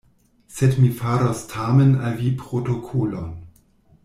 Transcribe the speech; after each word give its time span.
Sed 0.53 0.79
mi 0.83 0.89
faros 1.01 1.43
tamen 1.53 1.93
al 2.09 2.19
vi 2.23 2.33
protokolon. 2.43 3.31